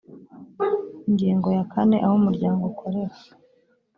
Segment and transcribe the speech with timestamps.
[1.07, 3.15] ingingo ya kane aho umuryango ukorera